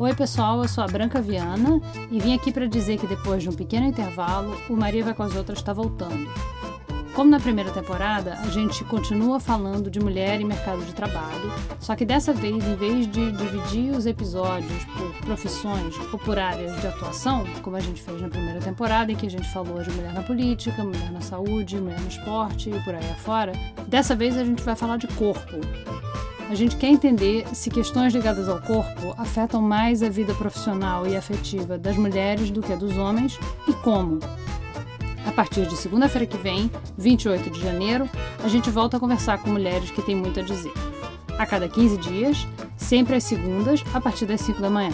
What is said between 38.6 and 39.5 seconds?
volta a conversar com